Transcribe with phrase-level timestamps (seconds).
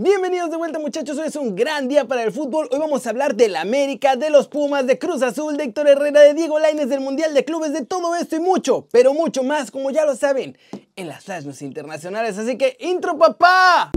[0.00, 2.68] Bienvenidos de vuelta muchachos, hoy es un gran día para el fútbol.
[2.70, 6.20] Hoy vamos a hablar del América, de los Pumas, de Cruz Azul, de Héctor Herrera,
[6.20, 9.72] de Diego Laines, del Mundial de Clubes, de todo esto y mucho, pero mucho más,
[9.72, 10.56] como ya lo saben,
[10.94, 12.38] en las flashes internacionales.
[12.38, 13.90] Así que, intro papá.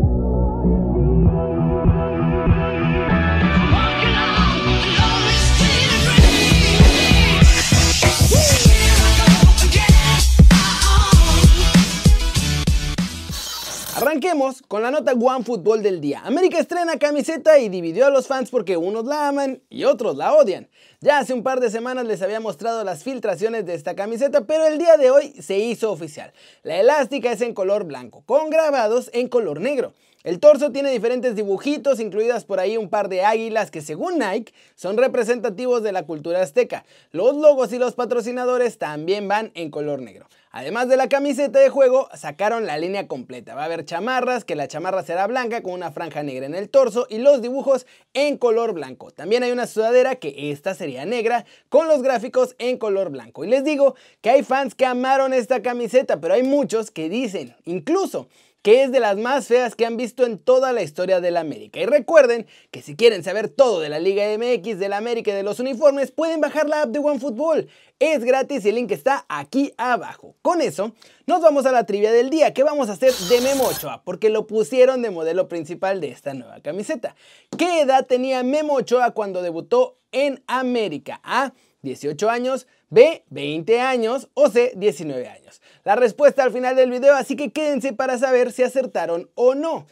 [14.22, 16.22] Arranquemos con la nota One Fútbol del día.
[16.24, 20.36] América estrena camiseta y dividió a los fans porque unos la aman y otros la
[20.36, 20.70] odian.
[21.00, 24.68] Ya hace un par de semanas les había mostrado las filtraciones de esta camiseta, pero
[24.68, 26.34] el día de hoy se hizo oficial.
[26.62, 29.94] La elástica es en color blanco, con grabados en color negro.
[30.24, 34.54] El torso tiene diferentes dibujitos, incluidas por ahí un par de águilas que según Nike
[34.76, 36.86] son representativos de la cultura azteca.
[37.12, 40.28] Los logos y los patrocinadores también van en color negro.
[40.52, 43.56] Además de la camiseta de juego, sacaron la línea completa.
[43.56, 46.70] Va a haber chamarras, que la chamarra será blanca con una franja negra en el
[46.70, 49.10] torso y los dibujos en color blanco.
[49.10, 53.44] También hay una sudadera que esta sería negra con los gráficos en color blanco.
[53.44, 57.56] Y les digo que hay fans que amaron esta camiseta, pero hay muchos que dicen,
[57.66, 58.28] incluso
[58.62, 61.40] que es de las más feas que han visto en toda la historia de la
[61.40, 61.80] América.
[61.80, 65.36] Y recuerden que si quieren saber todo de la Liga MX, de la América y
[65.36, 67.68] de los uniformes, pueden bajar la app de OneFootball.
[68.00, 70.36] Es gratis y el link está aquí abajo.
[70.42, 70.94] Con eso,
[71.26, 74.30] nos vamos a la trivia del día, que vamos a hacer de Memo Ochoa, porque
[74.30, 77.16] lo pusieron de modelo principal de esta nueva camiseta.
[77.58, 81.20] ¿Qué edad tenía Memo Ochoa cuando debutó en América?
[81.24, 81.54] A.
[81.84, 83.24] 18 años, B.
[83.30, 84.74] 20 años o C.
[84.76, 85.61] 19 años.
[85.84, 89.88] La respuesta al final del video, así que quédense para saber si acertaron o no.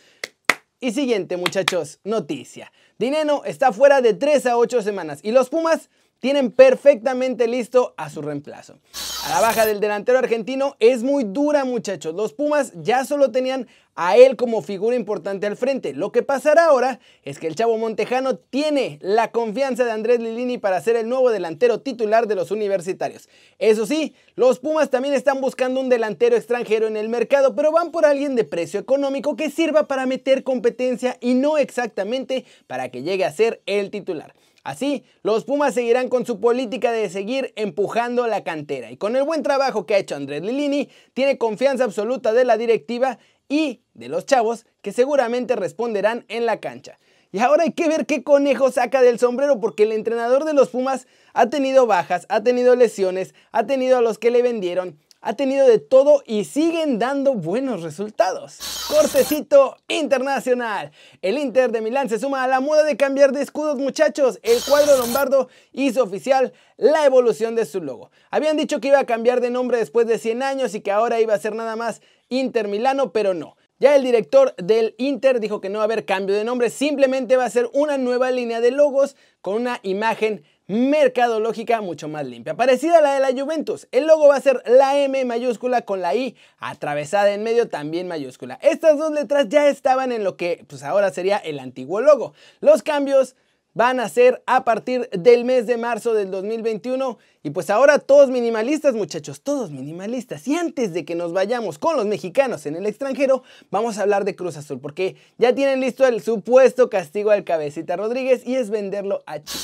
[0.80, 2.72] Y siguiente muchachos, noticia.
[2.98, 5.90] Dineno está fuera de 3 a 8 semanas y los Pumas
[6.20, 8.80] tienen perfectamente listo a su reemplazo.
[9.26, 12.16] A la baja del delantero argentino es muy dura muchachos.
[12.16, 15.94] Los Pumas ya solo tenían a él como figura importante al frente.
[15.94, 20.58] Lo que pasará ahora es que el chavo montejano tiene la confianza de Andrés Lilini
[20.58, 23.28] para ser el nuevo delantero titular de los universitarios.
[23.58, 27.92] Eso sí, los Pumas también están buscando un delantero extranjero en el mercado, pero van
[27.92, 33.04] por alguien de precio económico que sirva para meter competencia y no exactamente para que
[33.04, 34.34] llegue a ser el titular.
[34.64, 39.24] Así, los Pumas seguirán con su política de seguir empujando la cantera y con el
[39.24, 44.10] buen trabajo que ha hecho Andrés Lilini, tiene confianza absoluta de la directiva y de
[44.10, 47.00] los chavos que seguramente responderán en la cancha.
[47.32, 50.70] Y ahora hay que ver qué conejo saca del sombrero porque el entrenador de los
[50.70, 55.34] Pumas ha tenido bajas, ha tenido lesiones, ha tenido a los que le vendieron, ha
[55.34, 58.88] tenido de todo y siguen dando buenos resultados.
[58.88, 60.92] Cortecito internacional.
[61.22, 64.40] El Inter de Milán se suma a la moda de cambiar de escudos muchachos.
[64.44, 68.12] El cuadro lombardo hizo oficial la evolución de su logo.
[68.32, 71.20] Habían dicho que iba a cambiar de nombre después de 100 años y que ahora
[71.20, 73.58] iba a ser nada más Inter Milano, pero no.
[73.80, 77.38] Ya el director del Inter dijo que no va a haber cambio de nombre, simplemente
[77.38, 82.56] va a ser una nueva línea de logos con una imagen mercadológica mucho más limpia,
[82.56, 83.88] parecida a la de la Juventus.
[83.94, 88.08] El logo va a ser la M mayúscula con la I atravesada en medio también
[88.10, 88.60] mayúscula.
[88.62, 92.34] Estas dos letras ya estaban en lo que pues ahora sería el antiguo logo.
[92.60, 93.38] Los cambios
[93.80, 98.30] van a ser a partir del mes de marzo del 2021 y pues ahora todos
[98.30, 100.46] minimalistas muchachos, todos minimalistas.
[100.50, 103.42] Y antes de que nos vayamos con los mexicanos en el extranjero,
[103.72, 107.96] vamos a hablar de Cruz Azul porque ya tienen listo el supuesto castigo al cabecita
[107.96, 109.64] Rodríguez y es venderlo a Chile.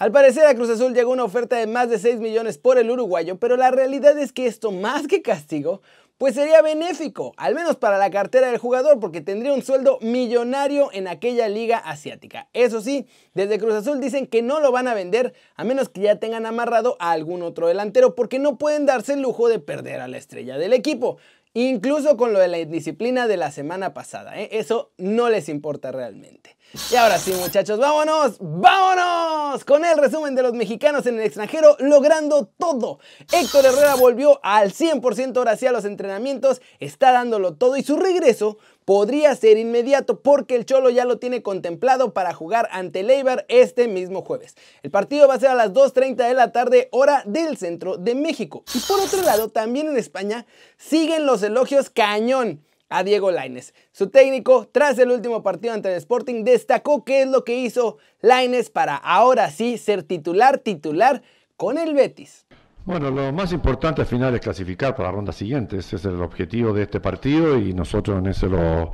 [0.00, 2.90] Al parecer a Cruz Azul llegó una oferta de más de 6 millones por el
[2.90, 5.80] uruguayo, pero la realidad es que esto más que castigo,
[6.18, 10.90] pues sería benéfico, al menos para la cartera del jugador, porque tendría un sueldo millonario
[10.92, 12.48] en aquella liga asiática.
[12.52, 16.02] Eso sí, desde Cruz Azul dicen que no lo van a vender a menos que
[16.02, 20.00] ya tengan amarrado a algún otro delantero, porque no pueden darse el lujo de perder
[20.00, 21.18] a la estrella del equipo.
[21.56, 24.48] Incluso con lo de la indisciplina de la semana pasada, ¿eh?
[24.50, 26.56] eso no les importa realmente.
[26.90, 31.76] Y ahora sí muchachos, vámonos, vámonos con el resumen de los mexicanos en el extranjero
[31.78, 32.98] logrando todo.
[33.30, 37.96] Héctor Herrera volvió al 100% ahora sí a los entrenamientos, está dándolo todo y su
[37.96, 43.44] regreso podría ser inmediato porque el Cholo ya lo tiene contemplado para jugar ante Leibar
[43.48, 44.54] este mismo jueves.
[44.82, 48.14] El partido va a ser a las 2.30 de la tarde hora del centro de
[48.14, 48.64] México.
[48.74, 50.46] Y por otro lado, también en España
[50.76, 53.74] siguen los elogios cañón a Diego Laines.
[53.92, 57.98] Su técnico, tras el último partido ante el Sporting, destacó qué es lo que hizo
[58.20, 61.22] Laines para ahora sí ser titular titular
[61.56, 62.46] con el Betis.
[62.84, 65.78] Bueno, lo más importante al final es clasificar para la ronda siguiente.
[65.78, 68.92] Ese es el objetivo de este partido y nosotros en ese lo,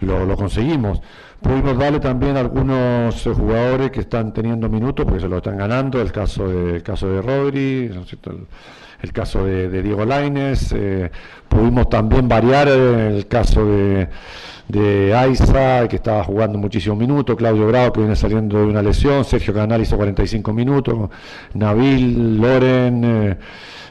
[0.00, 1.00] lo, conseguimos.
[1.40, 6.00] Pudimos darle también a algunos jugadores que están teniendo minutos porque se lo están ganando.
[6.00, 8.46] El caso de, el caso de Rodri, el
[9.10, 11.10] caso de, Diego Laines, eh,
[11.48, 14.08] pudimos también variar el caso de,
[14.68, 19.24] de Aiza, que estaba jugando muchísimos minutos, Claudio Grau, que viene saliendo de una lesión,
[19.24, 21.10] Sergio Canal hizo 45 minutos,
[21.54, 23.36] Nabil, Loren, eh,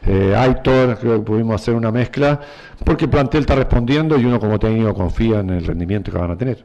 [0.06, 2.40] eh, Aitor, creo que pudimos hacer una mezcla,
[2.84, 6.31] porque el plantel está respondiendo y uno como técnico confía en el rendimiento que van
[6.31, 6.63] a tener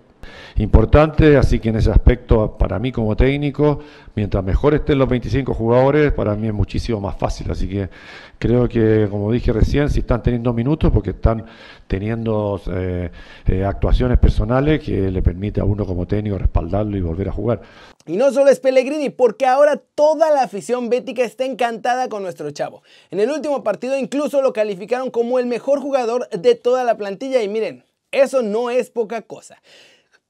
[0.56, 3.80] importante, así que en ese aspecto, para mí como técnico,
[4.14, 7.50] mientras mejor estén los 25 jugadores, para mí es muchísimo más fácil.
[7.50, 7.88] Así que
[8.38, 11.44] creo que, como dije recién, si están teniendo minutos, porque están
[11.86, 13.10] teniendo eh,
[13.46, 17.60] eh, actuaciones personales que le permite a uno como técnico respaldarlo y volver a jugar.
[18.06, 22.50] Y no solo es Pellegrini, porque ahora toda la afición bética está encantada con nuestro
[22.52, 22.82] chavo.
[23.10, 27.42] En el último partido incluso lo calificaron como el mejor jugador de toda la plantilla
[27.42, 29.60] y miren, eso no es poca cosa.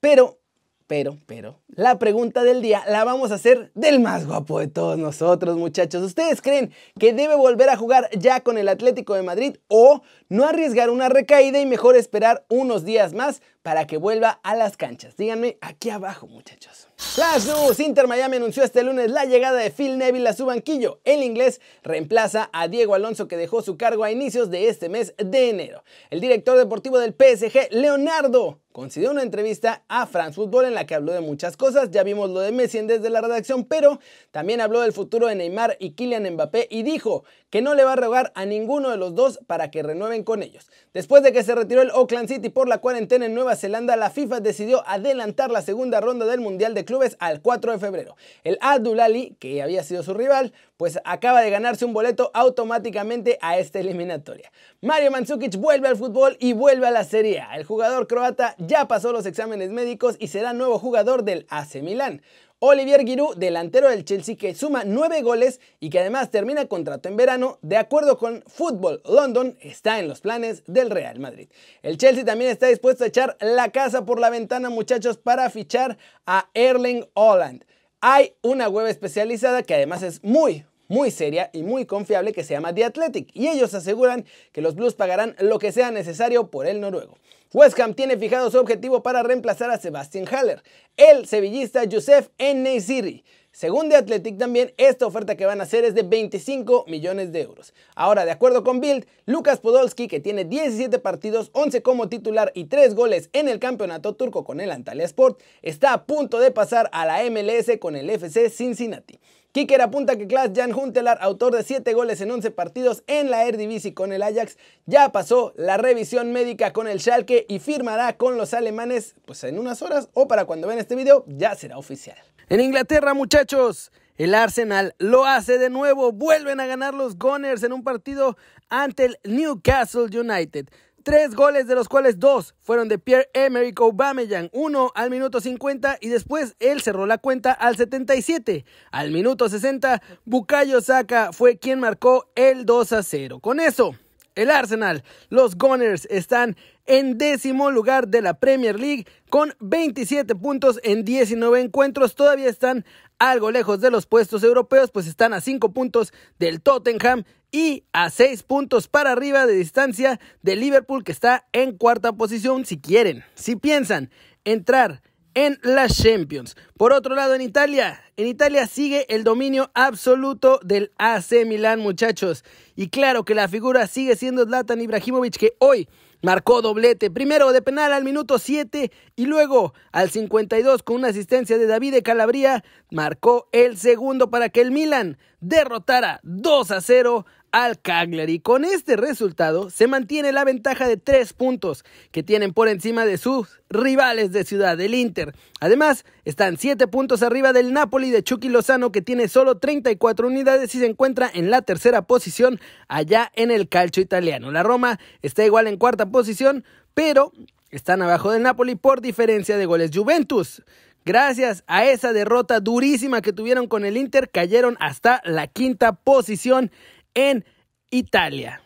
[0.06, 0.38] Pero,
[0.86, 4.96] pero, pero, la pregunta del día la vamos a hacer del más guapo de todos
[4.96, 6.00] nosotros, muchachos.
[6.04, 10.46] ¿Ustedes creen que debe volver a jugar ya con el Atlético de Madrid o no
[10.46, 15.16] arriesgar una recaída y mejor esperar unos días más para que vuelva a las canchas?
[15.16, 16.86] Díganme aquí abajo, muchachos.
[16.94, 21.00] Flash News, Inter Miami anunció este lunes la llegada de Phil Neville a su banquillo.
[21.02, 25.14] El inglés reemplaza a Diego Alonso que dejó su cargo a inicios de este mes
[25.18, 25.82] de enero.
[26.10, 30.94] El director deportivo del PSG, Leonardo, concedió una entrevista a France Football en la que
[30.94, 31.90] habló de muchas cosas.
[31.90, 34.00] Ya vimos lo de Messi desde la redacción, pero
[34.32, 37.94] también habló del futuro de Neymar y Kylian Mbappé y dijo que no le va
[37.94, 40.70] a rogar a ninguno de los dos para que renueven con ellos.
[40.92, 44.10] Después de que se retiró el Oakland City por la cuarentena en Nueva Zelanda, la
[44.10, 48.16] FIFA decidió adelantar la segunda ronda del Mundial de Clubes al 4 de febrero.
[48.44, 53.58] El Abdulali, que había sido su rival, pues acaba de ganarse un boleto automáticamente a
[53.58, 54.52] esta eliminatoria.
[54.80, 57.56] Mario Mandzukic vuelve al fútbol y vuelve a la Serie A.
[57.56, 62.22] El jugador croata ya pasó los exámenes médicos y será nuevo jugador del AC Milán.
[62.68, 67.16] Olivier Giroud, delantero del Chelsea que suma 9 goles y que además termina contrato en
[67.16, 71.48] verano, de acuerdo con Football London, está en los planes del Real Madrid.
[71.82, 75.96] El Chelsea también está dispuesto a echar la casa por la ventana, muchachos, para fichar
[76.26, 77.64] a Erling Haaland.
[78.00, 82.54] Hay una web especializada que además es muy, muy seria y muy confiable que se
[82.54, 86.66] llama The Athletic y ellos aseguran que los Blues pagarán lo que sea necesario por
[86.66, 87.16] el noruego.
[87.52, 90.62] West Ham tiene fijado su objetivo para reemplazar a Sebastian Haller,
[90.96, 93.24] el sevillista Youssef Neysiri.
[93.52, 97.40] Según The Athletic también, esta oferta que van a hacer es de 25 millones de
[97.40, 97.72] euros.
[97.94, 102.64] Ahora, de acuerdo con Bild, Lucas Podolski, que tiene 17 partidos, 11 como titular y
[102.64, 106.90] 3 goles en el campeonato turco con el Antalya Sport, está a punto de pasar
[106.92, 109.20] a la MLS con el FC Cincinnati.
[109.56, 113.46] Kicker apunta que Klaas Jan Huntelaar, autor de 7 goles en 11 partidos en la
[113.46, 118.36] Eredivisie con el Ajax, ya pasó la revisión médica con el Schalke y firmará con
[118.36, 122.18] los alemanes pues en unas horas o para cuando ven este video ya será oficial.
[122.50, 126.12] En Inglaterra, muchachos, el Arsenal lo hace de nuevo.
[126.12, 128.36] Vuelven a ganar los Gunners en un partido
[128.68, 130.68] ante el Newcastle United.
[131.06, 136.08] Tres goles, de los cuales dos fueron de Pierre-Emerick Aubameyang, uno al minuto 50 y
[136.08, 138.64] después él cerró la cuenta al 77.
[138.90, 143.38] Al minuto 60, Bukayo Saka fue quien marcó el 2 a 0.
[143.38, 143.94] Con eso,
[144.34, 146.56] el Arsenal, los Gunners están
[146.86, 152.16] en décimo lugar de la Premier League con 27 puntos en 19 encuentros.
[152.16, 152.84] Todavía están
[153.18, 158.10] algo lejos de los puestos europeos, pues están a 5 puntos del Tottenham y a
[158.10, 163.24] 6 puntos para arriba de distancia de Liverpool que está en cuarta posición si quieren,
[163.34, 164.10] si piensan
[164.44, 165.02] entrar
[165.36, 166.56] en las Champions.
[166.78, 172.42] Por otro lado, en Italia, en Italia sigue el dominio absoluto del AC Milán, muchachos.
[172.74, 175.88] Y claro que la figura sigue siendo Zlatan Ibrahimovic, que hoy
[176.22, 181.58] marcó doblete, primero de penal al minuto 7 y luego al 52 con una asistencia
[181.58, 187.26] de David de Calabria, marcó el segundo para que el Milan derrotara 2 a 0
[187.56, 188.38] al Cagliari.
[188.38, 193.16] Con este resultado se mantiene la ventaja de tres puntos que tienen por encima de
[193.16, 195.34] sus rivales de ciudad, del Inter.
[195.58, 200.74] Además, están siete puntos arriba del Napoli de Chucky Lozano que tiene solo 34 unidades
[200.74, 204.52] y se encuentra en la tercera posición allá en el calcio italiano.
[204.52, 207.32] La Roma está igual en cuarta posición, pero
[207.70, 209.92] están abajo del Napoli por diferencia de goles.
[209.94, 210.62] Juventus
[211.06, 216.72] Gracias a esa derrota durísima que tuvieron con el Inter, cayeron hasta la quinta posición
[217.16, 217.44] en
[217.90, 218.62] Italia.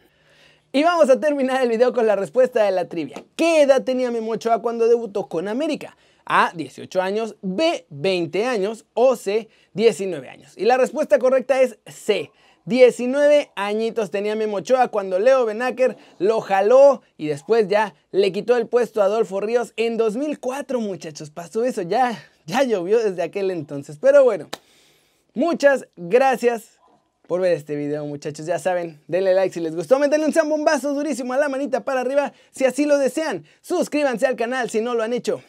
[0.72, 3.24] Y vamos a terminar el video con la respuesta de la trivia.
[3.34, 5.96] ¿Qué edad tenía Memo Ochoa cuando debutó con América?
[6.26, 10.52] A 18 años, B 20 años o C 19 años.
[10.56, 12.30] Y la respuesta correcta es C.
[12.66, 18.56] 19 añitos tenía Memo Ochoa cuando Leo Benaker lo jaló y después ya le quitó
[18.56, 21.30] el puesto a Adolfo Ríos en 2004, muchachos.
[21.30, 22.16] Pasó eso, ya,
[22.46, 23.98] ya llovió desde aquel entonces.
[24.00, 24.48] Pero bueno,
[25.34, 26.79] muchas gracias
[27.30, 28.44] por ver este video, muchachos.
[28.44, 32.00] Ya saben, denle like si les gustó, métanle un zambombazo durísimo a la manita para
[32.00, 33.44] arriba si así lo desean.
[33.60, 35.40] Suscríbanse al canal si no lo han hecho.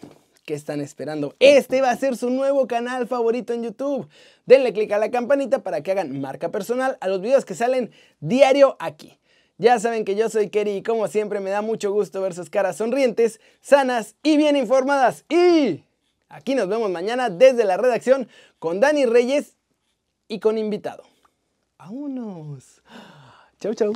[0.45, 1.35] ¿Qué están esperando?
[1.39, 4.07] Este va a ser su nuevo canal favorito en YouTube.
[4.45, 7.89] Denle click a la campanita para que hagan marca personal a los videos que salen
[8.19, 9.17] diario aquí.
[9.57, 12.51] Ya saben que yo soy Kerry y como siempre me da mucho gusto ver sus
[12.51, 15.25] caras sonrientes, sanas y bien informadas.
[15.29, 15.83] Y
[16.29, 18.27] aquí nos vemos mañana desde la redacción
[18.59, 19.55] con Dani Reyes
[20.27, 21.11] y con invitado.
[21.81, 22.79] ¡Vámonos!
[23.59, 23.91] Chau, chau.